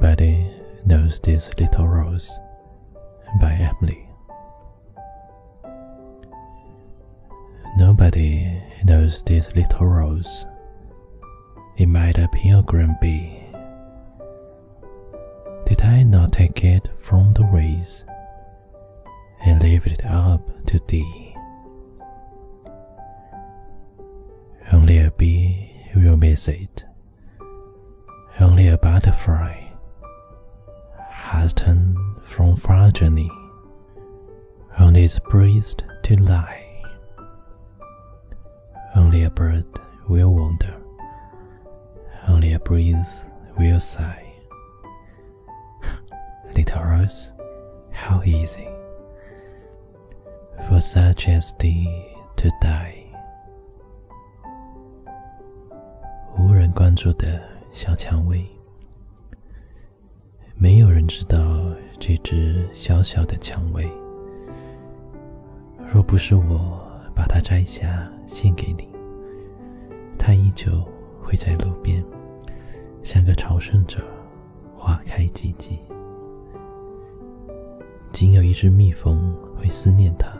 [0.00, 0.50] Nobody
[0.86, 2.40] knows this little rose
[3.38, 4.08] by Emily.
[7.76, 10.46] Nobody knows this little rose.
[11.76, 13.42] It might a pilgrim be.
[15.66, 18.04] Did I not take it from the ways
[19.44, 21.36] and lift it up to thee?
[24.72, 26.86] Only a bee will miss it.
[28.40, 29.69] Only a butterfly
[31.29, 33.31] hastened from far journey
[34.77, 36.83] on its breast to lie.
[38.95, 39.65] Only a bird
[40.07, 40.75] will wander,
[42.27, 43.25] only a breeze
[43.57, 44.33] will sigh.
[46.55, 47.31] Little rose,
[47.91, 48.67] how easy
[50.67, 51.87] for such as thee
[52.37, 53.01] to die.
[56.37, 58.45] 无人关注的小蔷薇，
[60.62, 61.38] 没有人知道
[61.98, 63.90] 这只小小的蔷薇。
[65.90, 68.86] 若不是我把它摘下献给你，
[70.18, 70.86] 它依旧
[71.22, 72.04] 会在路边，
[73.02, 74.04] 像个朝圣者，
[74.76, 75.78] 花开寂寂。
[78.12, 80.30] 仅有一只蜜蜂会思念它，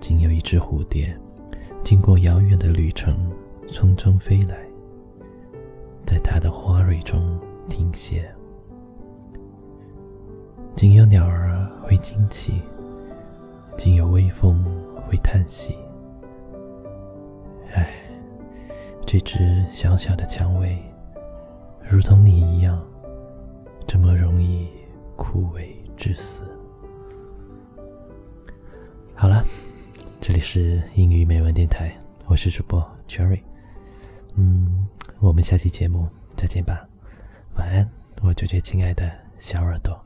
[0.00, 1.18] 仅有一只蝴蝶，
[1.82, 3.32] 经过遥远的旅程，
[3.68, 4.58] 匆匆飞来，
[6.04, 8.30] 在它的花蕊中停歇。
[10.76, 12.60] 仅有鸟儿会惊奇，
[13.78, 14.62] 仅有微风
[14.94, 15.74] 会叹息。
[17.72, 17.90] 唉，
[19.06, 20.78] 这只小小的蔷薇，
[21.88, 22.84] 如同你一样，
[23.86, 24.68] 这么容易
[25.16, 26.42] 枯萎致死。
[29.14, 29.42] 好了，
[30.20, 31.90] 这里是英语美文电台，
[32.26, 33.40] 我是主播 Cherry。
[34.34, 34.86] 嗯，
[35.20, 36.86] 我们下期节目再见吧，
[37.56, 37.88] 晚安，
[38.20, 40.05] 我最最亲爱的小耳朵。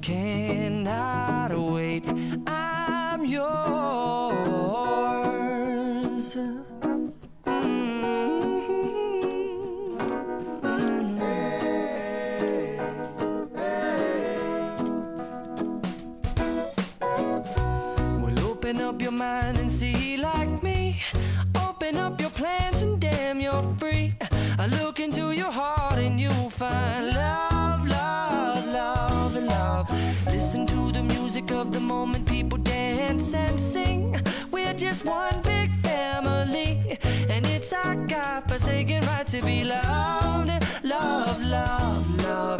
[0.00, 2.04] cannot wait.
[2.46, 3.46] I'm yours.
[6.36, 7.08] Mm-hmm.
[7.46, 8.90] Mm-hmm.
[18.80, 19.99] Up your mind and see
[34.90, 40.50] Just one big family, and it's our God forsaken right to be loved,
[40.82, 42.59] love, love, love, loved.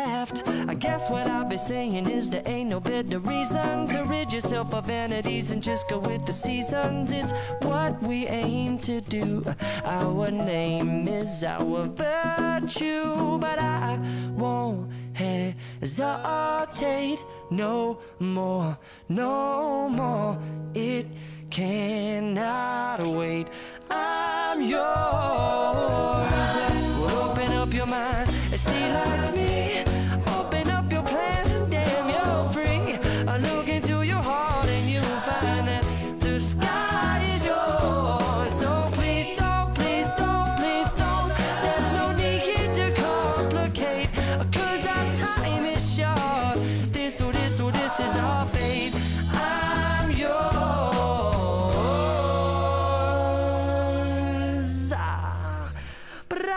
[0.21, 4.71] I guess what I'll be saying is there ain't no better reason to rid yourself
[4.71, 7.11] of vanities and just go with the seasons.
[7.11, 9.43] It's what we aim to do.
[9.83, 13.97] Our name is our virtue, but I
[14.33, 15.97] won't hesitate
[17.49, 18.77] no more,
[19.09, 20.37] no more.
[20.75, 21.07] It
[21.49, 23.47] cannot wait.
[23.89, 24.81] I'm yours.
[27.11, 30.00] Open up your mind and see like me.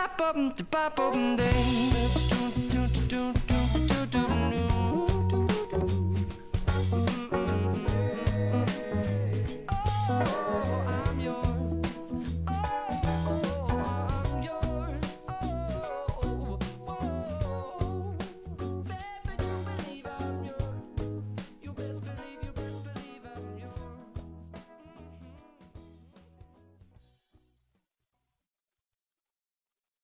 [0.05, 1.35] bop bop bop bop